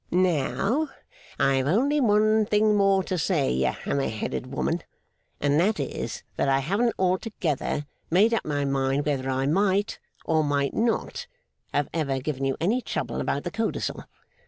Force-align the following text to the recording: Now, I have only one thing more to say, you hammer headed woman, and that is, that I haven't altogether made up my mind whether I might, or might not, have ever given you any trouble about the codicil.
Now, 0.09 0.89
I 1.37 1.57
have 1.57 1.67
only 1.67 2.01
one 2.01 2.47
thing 2.47 2.75
more 2.75 3.03
to 3.03 3.19
say, 3.19 3.51
you 3.51 3.67
hammer 3.67 4.07
headed 4.07 4.47
woman, 4.47 4.81
and 5.39 5.59
that 5.59 5.79
is, 5.79 6.23
that 6.37 6.49
I 6.49 6.57
haven't 6.57 6.95
altogether 6.97 7.85
made 8.09 8.33
up 8.33 8.43
my 8.43 8.65
mind 8.65 9.05
whether 9.05 9.29
I 9.29 9.45
might, 9.45 9.99
or 10.25 10.43
might 10.43 10.73
not, 10.73 11.27
have 11.71 11.87
ever 11.93 12.17
given 12.19 12.45
you 12.45 12.57
any 12.59 12.81
trouble 12.81 13.21
about 13.21 13.43
the 13.43 13.51
codicil. 13.51 14.05